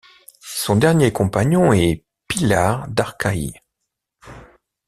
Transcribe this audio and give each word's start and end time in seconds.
Son 0.39 0.77
dernier 0.77 1.13
compagnon 1.13 1.73
est 1.73 2.03
Pillard 2.27 2.87
d'Arkaï. 2.87 3.53